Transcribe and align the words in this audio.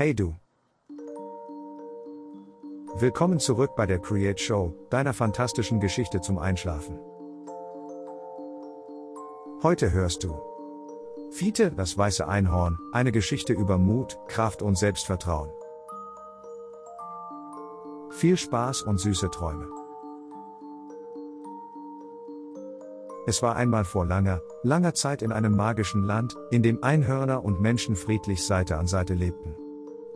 Hey 0.00 0.14
du. 0.14 0.36
Willkommen 3.00 3.40
zurück 3.40 3.72
bei 3.74 3.84
der 3.84 3.98
Create 3.98 4.38
Show, 4.38 4.72
deiner 4.90 5.12
fantastischen 5.12 5.80
Geschichte 5.80 6.20
zum 6.20 6.38
Einschlafen. 6.38 7.00
Heute 9.60 9.90
hörst 9.90 10.22
du 10.22 10.40
Fiete, 11.32 11.72
das 11.72 11.98
weiße 11.98 12.28
Einhorn, 12.28 12.78
eine 12.92 13.10
Geschichte 13.10 13.52
über 13.54 13.76
Mut, 13.76 14.20
Kraft 14.28 14.62
und 14.62 14.78
Selbstvertrauen. 14.78 15.50
Viel 18.10 18.36
Spaß 18.36 18.82
und 18.82 18.98
süße 18.98 19.30
Träume. 19.30 19.66
Es 23.26 23.42
war 23.42 23.56
einmal 23.56 23.84
vor 23.84 24.06
langer, 24.06 24.42
langer 24.62 24.94
Zeit 24.94 25.22
in 25.22 25.32
einem 25.32 25.56
magischen 25.56 26.04
Land, 26.04 26.36
in 26.52 26.62
dem 26.62 26.84
Einhörner 26.84 27.44
und 27.44 27.60
Menschen 27.60 27.96
friedlich 27.96 28.46
Seite 28.46 28.76
an 28.76 28.86
Seite 28.86 29.14
lebten. 29.14 29.56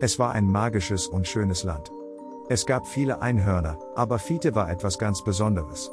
Es 0.02 0.19
war 0.19 0.33
ein 0.33 0.51
magisches 0.51 1.06
und 1.06 1.29
schönes 1.29 1.62
Land. 1.62 1.92
Es 2.48 2.66
gab 2.66 2.88
viele 2.88 3.23
Einhörner, 3.23 3.79
aber 3.95 4.19
Fiete 4.19 4.56
war 4.56 4.69
etwas 4.69 4.98
ganz 4.98 5.23
Besonderes. 5.23 5.93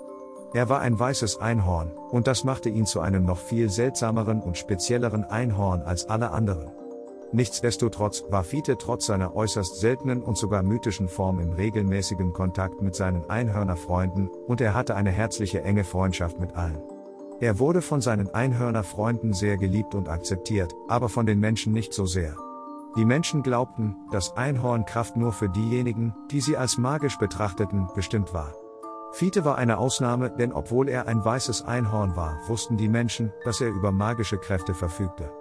Er 0.55 0.67
war 0.67 0.80
ein 0.80 0.98
weißes 0.98 1.38
Einhorn, 1.38 1.91
und 2.09 2.26
das 2.26 2.44
machte 2.44 2.70
ihn 2.70 2.88
zu 2.88 3.02
einem 3.02 3.23
noch 3.23 3.38
viel 3.38 3.70
seltsameren 3.70 4.41
und 4.41 4.58
spezielleren 4.58 5.26
Einhorn 5.26 5.84
als 5.84 6.09
alle 6.09 6.31
anderen. 6.31 6.72
Nichtsdestotrotz 7.34 8.23
war 8.31 8.44
Fiete 8.44 8.80
trotz 8.80 9.05
seiner 9.05 9.36
äußerst 9.36 9.80
seltenen 9.80 10.23
und 10.23 10.39
sogar 10.39 10.64
mythischen 10.64 11.08
Form 11.08 11.39
im 11.39 11.52
regelmäßigen 11.52 12.34
Kontakt 12.34 12.81
mit 12.81 12.95
seinen 12.95 13.30
Einhörnerfreunden, 13.30 14.28
und 14.48 14.59
er 14.59 14.73
hatte 14.73 14.95
eine 14.95 15.12
herzliche 15.12 15.62
enge 15.62 15.84
Freundschaft 15.84 16.39
mit 16.39 16.55
allen. 16.55 16.81
Er 17.41 17.59
wurde 17.59 17.84
von 17.84 18.02
seinen 18.02 18.34
Einhörnerfreunden 18.34 19.34
sehr 19.34 19.58
geliebt 19.58 19.94
und 19.94 20.09
akzeptiert, 20.09 20.73
aber 20.88 21.09
von 21.09 21.28
den 21.28 21.39
Menschen 21.39 21.73
nicht 21.73 21.94
so 21.94 22.08
sehr. 22.08 22.36
Die 22.96 23.06
Menschen 23.06 23.44
glaubten, 23.44 23.96
dass 24.12 24.36
Einhornkraft 24.36 25.16
nur 25.16 25.32
für 25.32 25.50
diejenigen, 25.50 26.16
die 26.32 26.42
sie 26.42 26.58
als 26.58 26.78
magisch 26.78 27.18
betrachteten, 27.18 27.88
bestimmt 27.96 28.34
war. 28.34 28.54
Fiete 29.12 29.46
war 29.46 29.58
eine 29.58 29.78
Ausnahme, 29.78 30.30
denn 30.31 30.54
obwohl 30.54 30.90
er 30.90 31.08
ein 31.08 31.23
weißes 31.23 31.64
Einhorn 31.64 32.16
war, 32.16 32.40
wussten 32.48 32.78
die 32.78 32.88
Menschen, 32.90 33.31
dass 33.44 33.62
er 33.62 33.70
über 33.70 33.92
magische 33.92 34.38
Kräfte 34.38 34.73
verfügte. 34.73 35.31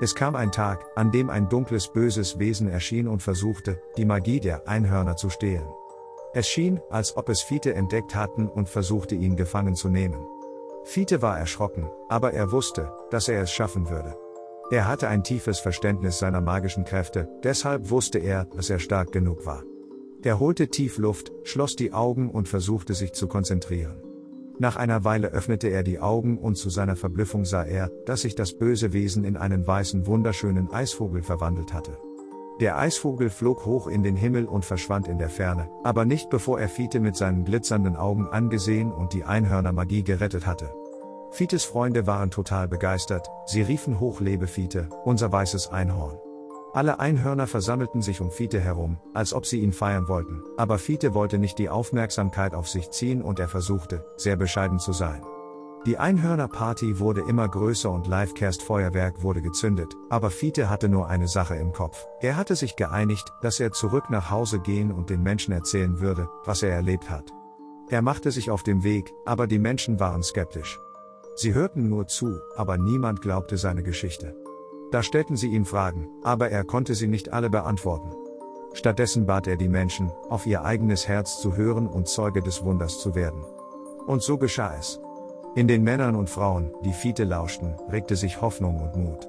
Es 0.00 0.14
kam 0.14 0.34
ein 0.34 0.52
Tag, 0.52 0.86
an 0.94 1.10
dem 1.10 1.28
ein 1.28 1.48
dunkles 1.48 1.88
böses 1.88 2.38
Wesen 2.38 2.68
erschien 2.68 3.06
und 3.06 3.22
versuchte, 3.22 3.82
die 3.98 4.06
Magie 4.06 4.40
der 4.40 4.66
Einhörner 4.66 5.16
zu 5.16 5.28
stehlen. 5.28 5.68
Es 6.32 6.48
schien, 6.48 6.80
als 6.90 7.16
ob 7.16 7.28
es 7.28 7.42
Fiete 7.42 7.74
entdeckt 7.74 8.14
hatten 8.14 8.48
und 8.48 8.68
versuchte 8.68 9.14
ihn 9.14 9.36
gefangen 9.36 9.74
zu 9.74 9.88
nehmen. 9.88 10.24
Fiete 10.84 11.20
war 11.20 11.38
erschrocken, 11.38 11.90
aber 12.08 12.32
er 12.32 12.52
wusste, 12.52 12.92
dass 13.10 13.28
er 13.28 13.42
es 13.42 13.52
schaffen 13.52 13.90
würde. 13.90 14.16
Er 14.70 14.86
hatte 14.86 15.08
ein 15.08 15.24
tiefes 15.24 15.58
Verständnis 15.58 16.20
seiner 16.20 16.40
magischen 16.40 16.84
Kräfte, 16.84 17.28
deshalb 17.42 17.90
wusste 17.90 18.20
er, 18.20 18.44
dass 18.44 18.70
er 18.70 18.78
stark 18.78 19.10
genug 19.10 19.44
war. 19.44 19.64
Er 20.22 20.38
holte 20.38 20.68
tief 20.68 20.96
Luft, 20.96 21.32
schloss 21.42 21.74
die 21.74 21.92
Augen 21.92 22.30
und 22.30 22.48
versuchte 22.48 22.94
sich 22.94 23.12
zu 23.12 23.26
konzentrieren. 23.26 24.00
Nach 24.60 24.76
einer 24.76 25.02
Weile 25.04 25.28
öffnete 25.28 25.68
er 25.68 25.82
die 25.82 25.98
Augen 25.98 26.38
und 26.38 26.56
zu 26.56 26.70
seiner 26.70 26.94
Verblüffung 26.94 27.44
sah 27.44 27.64
er, 27.64 27.90
dass 28.06 28.20
sich 28.20 28.36
das 28.36 28.56
böse 28.56 28.92
Wesen 28.92 29.24
in 29.24 29.36
einen 29.36 29.66
weißen 29.66 30.06
wunderschönen 30.06 30.70
Eisvogel 30.70 31.22
verwandelt 31.22 31.72
hatte. 31.72 31.98
Der 32.60 32.78
Eisvogel 32.78 33.30
flog 33.30 33.64
hoch 33.64 33.88
in 33.88 34.02
den 34.04 34.16
Himmel 34.16 34.44
und 34.44 34.64
verschwand 34.64 35.08
in 35.08 35.18
der 35.18 35.30
Ferne, 35.30 35.68
aber 35.82 36.04
nicht 36.04 36.30
bevor 36.30 36.60
er 36.60 36.68
Fiete 36.68 37.00
mit 37.00 37.16
seinen 37.16 37.44
glitzernden 37.44 37.96
Augen 37.96 38.28
angesehen 38.28 38.92
und 38.92 39.14
die 39.14 39.24
Einhörnermagie 39.24 40.04
gerettet 40.04 40.46
hatte. 40.46 40.70
Fietes 41.32 41.64
Freunde 41.64 42.06
waren 42.06 42.30
total 42.30 42.66
begeistert, 42.66 43.30
sie 43.46 43.62
riefen 43.62 44.00
hoch 44.00 44.20
lebe 44.20 44.48
Fiete, 44.48 44.88
unser 45.04 45.30
weißes 45.30 45.68
Einhorn. 45.68 46.18
Alle 46.72 47.00
Einhörner 47.00 47.46
versammelten 47.46 48.02
sich 48.02 48.20
um 48.20 48.30
Fiete 48.30 48.60
herum, 48.60 48.98
als 49.14 49.32
ob 49.32 49.46
sie 49.46 49.60
ihn 49.60 49.72
feiern 49.72 50.08
wollten, 50.08 50.42
aber 50.56 50.78
Fiete 50.78 51.14
wollte 51.14 51.38
nicht 51.38 51.58
die 51.58 51.68
Aufmerksamkeit 51.68 52.54
auf 52.54 52.68
sich 52.68 52.90
ziehen 52.90 53.22
und 53.22 53.38
er 53.38 53.48
versuchte, 53.48 54.04
sehr 54.16 54.36
bescheiden 54.36 54.78
zu 54.78 54.92
sein. 54.92 55.22
Die 55.86 55.98
Einhörnerparty 55.98 56.98
wurde 56.98 57.22
immer 57.22 57.48
größer 57.48 57.90
und 57.90 58.06
Livecast-Feuerwerk 58.06 59.22
wurde 59.22 59.40
gezündet, 59.40 59.94
aber 60.10 60.30
Fiete 60.30 60.68
hatte 60.68 60.88
nur 60.88 61.08
eine 61.08 61.26
Sache 61.26 61.56
im 61.56 61.72
Kopf. 61.72 62.06
Er 62.20 62.36
hatte 62.36 62.54
sich 62.54 62.76
geeinigt, 62.76 63.32
dass 63.40 63.60
er 63.60 63.72
zurück 63.72 64.10
nach 64.10 64.30
Hause 64.30 64.60
gehen 64.60 64.92
und 64.92 65.10
den 65.10 65.22
Menschen 65.22 65.52
erzählen 65.52 66.00
würde, 66.00 66.28
was 66.44 66.62
er 66.62 66.70
erlebt 66.70 67.08
hat. 67.08 67.32
Er 67.88 68.02
machte 68.02 68.30
sich 68.30 68.50
auf 68.50 68.62
den 68.62 68.84
Weg, 68.84 69.12
aber 69.24 69.46
die 69.46 69.58
Menschen 69.58 69.98
waren 69.98 70.22
skeptisch. 70.22 70.78
Sie 71.34 71.54
hörten 71.54 71.88
nur 71.88 72.06
zu, 72.06 72.40
aber 72.56 72.76
niemand 72.76 73.22
glaubte 73.22 73.56
seine 73.56 73.82
Geschichte. 73.82 74.34
Da 74.90 75.02
stellten 75.02 75.36
sie 75.36 75.48
ihm 75.48 75.64
Fragen, 75.64 76.08
aber 76.22 76.50
er 76.50 76.64
konnte 76.64 76.94
sie 76.94 77.06
nicht 77.06 77.32
alle 77.32 77.48
beantworten. 77.48 78.12
Stattdessen 78.72 79.26
bat 79.26 79.46
er 79.46 79.56
die 79.56 79.68
Menschen, 79.68 80.10
auf 80.28 80.46
ihr 80.46 80.64
eigenes 80.64 81.08
Herz 81.08 81.40
zu 81.40 81.56
hören 81.56 81.86
und 81.86 82.08
Zeuge 82.08 82.42
des 82.42 82.64
Wunders 82.64 82.98
zu 82.98 83.14
werden. 83.14 83.42
Und 84.06 84.22
so 84.22 84.38
geschah 84.38 84.76
es. 84.78 85.00
In 85.56 85.66
den 85.66 85.82
Männern 85.82 86.14
und 86.14 86.30
Frauen, 86.30 86.72
die 86.84 86.92
Fiete 86.92 87.24
lauschten, 87.24 87.74
regte 87.90 88.16
sich 88.16 88.40
Hoffnung 88.40 88.80
und 88.80 88.96
Mut. 88.96 89.28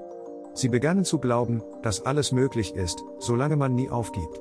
Sie 0.53 0.69
begannen 0.69 1.05
zu 1.05 1.19
glauben, 1.19 1.63
dass 1.81 2.05
alles 2.05 2.31
möglich 2.31 2.75
ist, 2.75 3.03
solange 3.19 3.55
man 3.55 3.73
nie 3.73 3.89
aufgibt. 3.89 4.39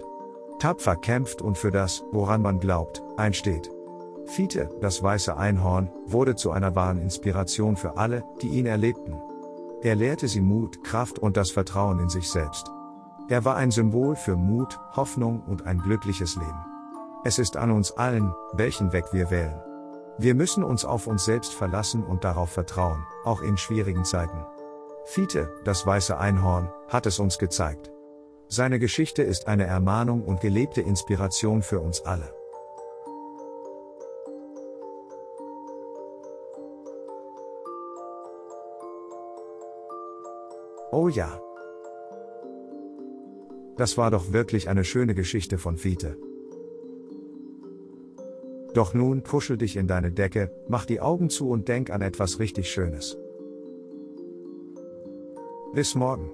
Tapfer 0.59 0.97
kämpft 0.97 1.41
und 1.41 1.57
für 1.57 1.71
das, 1.71 2.03
woran 2.13 2.43
man 2.43 2.59
glaubt, 2.59 3.03
einsteht. 3.17 3.71
Fiete, 4.31 4.71
das 4.81 5.03
weiße 5.03 5.37
Einhorn, 5.37 5.91
wurde 6.07 6.37
zu 6.37 6.53
einer 6.53 6.77
wahren 6.77 7.03
Inspiration 7.03 7.77
für 7.77 7.97
alle, 7.97 8.23
die 8.41 8.47
ihn 8.47 8.67
erlebten. 8.67 9.21
Er 9.83 9.97
lehrte 9.97 10.29
sie 10.29 10.41
Mut, 10.41 10.85
Kraft 10.85 11.19
und 11.19 11.37
das 11.37 11.51
Vertrauen 11.51 11.99
in 11.99 12.09
sich 12.09 12.31
selbst. 12.31 12.71
Er 13.29 13.45
war 13.45 13.57
ein 13.57 13.73
Symbol 13.73 14.15
für 14.15 14.37
Mut, 14.37 14.79
Hoffnung 14.95 15.43
und 15.49 15.67
ein 15.67 15.79
glückliches 15.79 16.37
Leben. 16.37 16.65
Es 17.25 17.41
ist 17.41 17.57
an 17.57 17.73
uns 17.73 17.91
allen, 17.91 18.33
welchen 18.53 18.93
Weg 18.93 19.07
wir 19.13 19.33
wählen. 19.33 19.61
Wir 20.17 20.37
müssen 20.37 20.63
uns 20.63 20.85
auf 20.85 21.09
uns 21.09 21.25
selbst 21.25 21.53
verlassen 21.53 22.05
und 22.05 22.23
darauf 22.23 22.51
vertrauen, 22.51 23.05
auch 23.25 23.43
in 23.43 23.57
schwierigen 23.57 24.05
Zeiten. 24.05 24.47
Fiete, 25.07 25.53
das 25.65 25.85
weiße 25.85 26.17
Einhorn, 26.17 26.71
hat 26.87 27.07
es 27.07 27.19
uns 27.19 27.39
gezeigt. 27.39 27.91
Seine 28.47 28.79
Geschichte 28.79 29.23
ist 29.23 29.49
eine 29.49 29.65
Ermahnung 29.65 30.23
und 30.23 30.41
gelebte 30.41 30.83
Inspiration 30.83 31.63
für 31.63 31.81
uns 31.81 32.03
alle. 32.03 32.40
Oh 40.93 41.09
ja. 41.09 41.41
Das 43.77 43.97
war 43.97 44.11
doch 44.11 44.33
wirklich 44.33 44.69
eine 44.69 44.85
schöne 44.85 45.15
Geschichte 45.15 45.57
von 45.57 45.77
Fiete. 45.77 46.17
Doch 48.75 48.95
nun 48.95 49.23
kuschel 49.23 49.57
dich 49.57 49.77
in 49.77 49.87
deine 49.87 50.13
Decke, 50.13 50.53
mach 50.69 50.85
die 50.85 51.01
Augen 51.01 51.31
zu 51.31 51.49
und 51.51 51.69
denk 51.69 51.91
an 51.91 52.03
etwas 52.03 52.39
richtig 52.39 52.71
Schönes. 52.71 53.17
Bis 55.73 55.95
morgen. 55.95 56.31